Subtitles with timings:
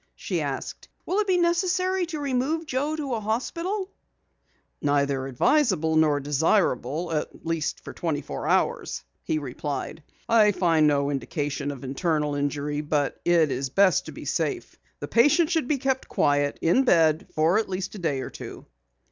[0.15, 0.89] she asked.
[1.05, 3.91] "Will it be necessary to remove Joe to a hospital?"
[4.81, 10.01] "Neither advisable nor desirable for at least twenty four hours," he replied.
[10.27, 14.75] "I find no indication of internal injury, but it is best to be safe.
[15.01, 18.65] The patient should be kept quiet, in bed, for at least a day or two."